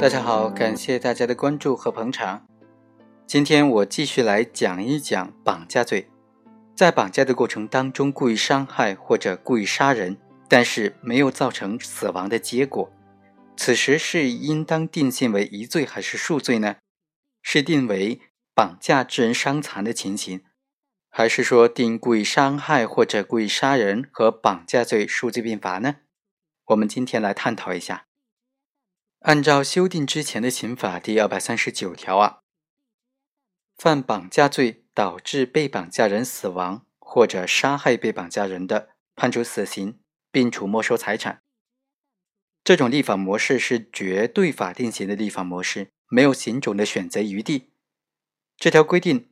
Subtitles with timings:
[0.00, 2.46] 大家好，感谢大家的关注和捧场。
[3.26, 6.08] 今天我继续来讲一讲绑架罪。
[6.76, 10.16] 在绑架的过程当中，故意伤害或者故意杀人，
[10.48, 12.92] 但是没有造成死亡的结果，
[13.56, 16.76] 此时是应当定性为一罪还是数罪呢？
[17.42, 18.20] 是定为
[18.54, 20.42] 绑架致人伤残的情形，
[21.10, 25.96] 还是说定故意伤害或者故意杀人和绑架罪数罪并罚呢？
[26.66, 28.07] 我们今天来探讨一下。
[29.28, 32.40] 按照修订之前的刑法第二百三十九条啊，
[33.76, 41.42] 犯绑架罪导致被绑架人死亡或者杀害被绑架人的，判处死刑并处没收财产。
[42.64, 47.68] 这种立法模式是绝对法定刑的立法模式，没有刑种的选择余地。
[48.56, 49.28] 这条规定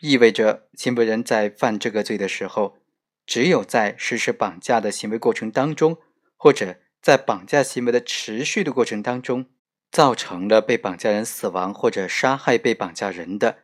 [0.00, 2.78] 意味着行为人在犯这个罪的时候，
[3.26, 5.98] 只有在实施绑架的行为过程当中，
[6.38, 9.46] 或者在绑架行为的持续的过程当中，
[9.90, 13.60] 造成了被绑架人死亡或者杀害被绑架人的，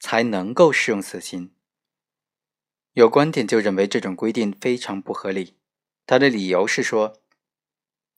[0.00, 1.50] 才能够适用死刑。
[2.92, 5.56] 有观点就认为这种规定非常不合理，
[6.06, 7.20] 他的理由是说，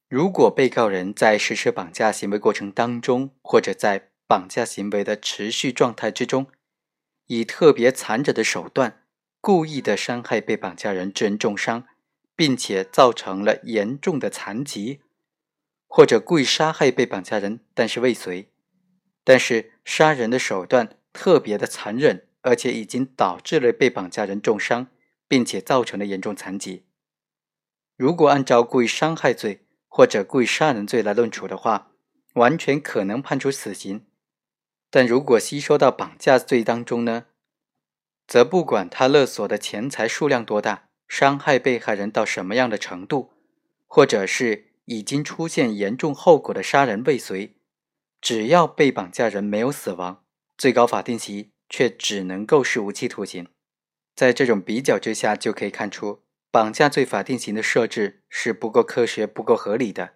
[0.09, 6.47] 如果被告人在实施绑架行为过程当中，或者在绑架行为的持续状态之中，
[7.27, 9.03] 以特别残忍的手段，
[9.41, 11.87] 故意的伤害被绑架人致人重伤。
[12.39, 15.01] 并且造成了严重的残疾，
[15.89, 18.47] 或者故意杀害被绑架人，但是未遂，
[19.25, 24.87] 但是杀人的手段特别的残忍，而且已经导致了被绑架人重伤，
[25.27, 26.85] 并且造成了严重残疾。
[27.97, 31.91] 如果按照故意伤害罪或者故意杀人罪来论处的话，
[32.35, 34.07] 完全可能判处死刑。
[34.91, 37.27] 但如果吸收到绑架罪当中呢，
[38.29, 40.88] 则不管他勒索的钱财数量多大。
[41.09, 43.33] 伤害被害人到什么样的程度，
[43.87, 47.57] 或者是已经出现严重后果的杀人未遂，
[48.21, 50.25] 只要被绑架人没有死亡，
[50.57, 53.49] 最高法定刑却只能够是无期徒刑。
[54.15, 60.15] 在这种比较之下，就可以看出绑架罪法定刑的设置是不够科学、不够合理的。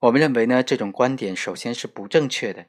[0.00, 2.66] 我们认为呢，这种观点首先是不正确的。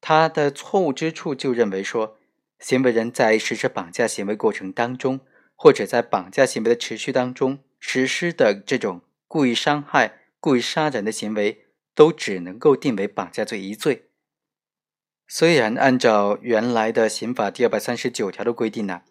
[0.00, 2.18] 他的错误之处就认为说，
[2.60, 5.20] 行为人在实施绑架行为过程当中。
[5.60, 14.04] 或者在绑架行为的持续当中实施的这种故意伤害、故意杀人的行为，都只能够定为绑架罪一罪。
[15.26, 19.02] 虽然按照原来的刑法第二百三十九条的规定呢，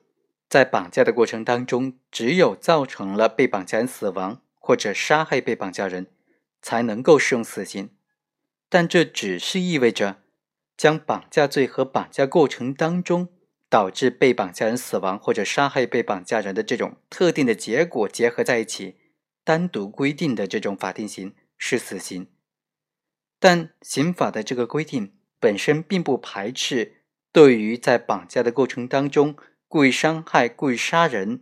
[0.48, 6.08] 在绑架的过程当中，只有造成了被绑架人死亡或者杀害被绑架人，
[6.62, 7.90] 才能够适用死刑，
[8.70, 10.24] 但这只是意味着
[10.78, 13.28] 将绑架罪和绑架过程当中。
[13.70, 18.96] 导致被绑架人死亡或者杀害被绑架人的这种特定的结果结合在一起，
[19.44, 22.28] 单独规定的这种法定刑是死刑。
[23.40, 29.36] 但刑法的这个规定本身并不排斥对于在绑架的过程当中
[29.68, 31.42] 故意伤害、故意杀人，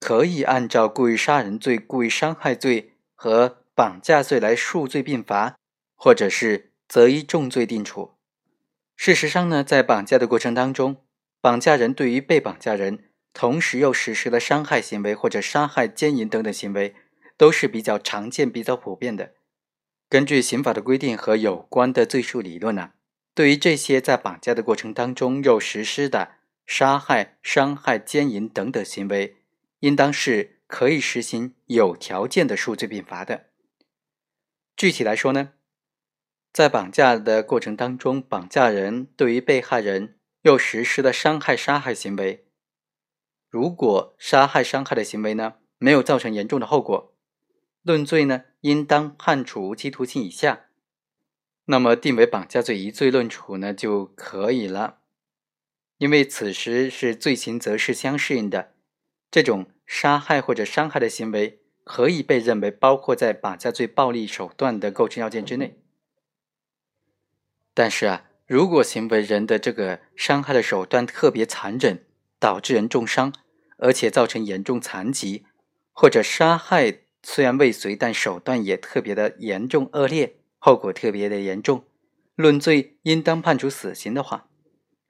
[0.00, 5.56] 可以按照故意杀人罪、故意伤害罪和绑架罪来数罪并罚，
[5.94, 8.14] 或者是择一重罪定处。
[8.96, 11.04] 事实上呢，在绑架的过程当中，
[11.40, 16.96] 绑架人对于被绑架人，同时又实施了伤害行为或者杀害、奸淫等等行为，
[17.36, 19.34] 都是比较常见、比较普遍的。
[20.08, 22.90] 根据刑法的规定和有关的罪数理论呢，
[23.34, 26.32] 对于这些在绑架的过程当中又实施的
[26.66, 29.36] 杀害、伤害、奸淫等等行为，
[29.80, 33.50] 应当是可以实行有条件的数罪并罚的。
[34.76, 35.50] 具体来说呢，
[36.52, 40.17] 在绑架的过程当中，绑架人对于被害人。
[40.42, 42.46] 又实施了伤害、杀害行为。
[43.48, 47.14] 如果杀害、伤害的行为呢没有造成严重的后果，
[47.82, 50.66] 论罪呢应当判处无期徒刑以下，
[51.64, 55.00] 那么定为绑架罪一罪论处呢就可以了。
[55.96, 58.74] 因为此时是罪行责是相适应的，
[59.30, 65.82] 这种杀害或者伤害的行为可以被认为包括在绑架罪暴力手段的构成要件之内。
[67.74, 68.27] 但是啊。
[68.48, 72.06] 如果行为人的这个伤害的手段特别残忍，
[72.38, 73.30] 导致人重伤，
[73.76, 75.44] 而且造成严重残疾，
[75.92, 81.84] 或者杀害虽然未遂，但手段也特别的严重恶劣，后果特别的严重，
[82.36, 84.48] 论罪应当判处死刑的话，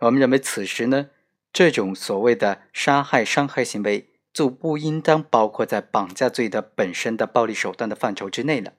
[0.00, 1.11] 我们认为此时呢，
[1.52, 8.73] 这种所谓的杀害、伤害行为就不应当包括在绑架罪的本身的暴力手段的范畴之内了，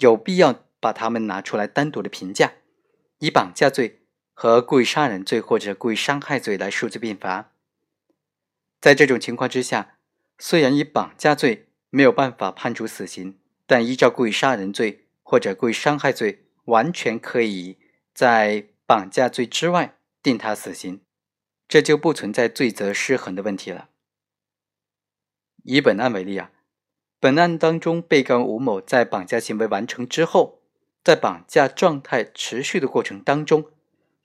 [0.00, 2.54] 有必要把它们拿出来单独的评价。
[3.18, 4.02] 以绑架罪
[4.32, 7.52] 和故意杀人罪或者故意伤害罪来数罪并罚。
[8.80, 9.98] 在这种情况之下，
[10.38, 17.78] 虽然以绑架罪没有办法判处死刑，但依照故意杀人罪或者故意伤害罪，完全可以
[18.14, 21.00] 在绑架罪之外定他死刑，
[21.66, 23.88] 这就不存在罪责失衡的问题了。
[25.64, 26.52] 以本案为例啊，
[27.18, 30.62] 本案当中，被告人吴某在绑架行为完成之后，
[31.06, 33.70] 在绑架状态持续的过程当中，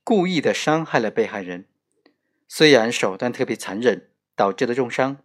[0.04, 1.68] 故意的伤害了被害人。
[2.48, 5.18] 虽然手段特别残忍，导致了重伤，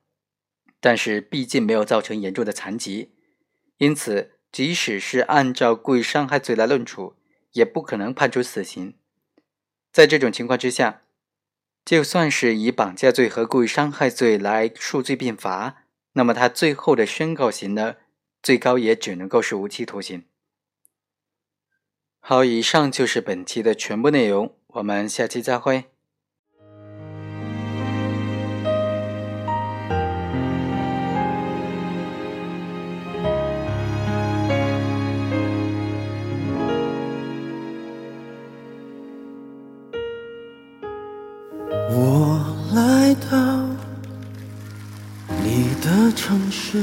[0.80, 3.14] 但是毕竟没有造成严重的残疾，
[3.78, 7.16] 因此，即使是按照故意伤害罪来论处，
[7.52, 8.98] 也不可能判处死刑。
[9.90, 11.04] 在这种情况之下，
[11.86, 15.84] 就算是以绑架罪和故意伤害罪来数罪并罚。
[16.12, 17.96] 那么他最后的宣告刑呢，
[18.42, 20.26] 最高也只能够是无期徒刑。
[22.28, 25.84] 好，以上就是本期的全部内容，我们下期再会。
[41.92, 43.62] 我来到
[45.44, 45.76] 你。
[45.86, 46.82] 的城市，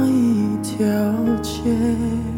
[0.81, 2.30] 了解。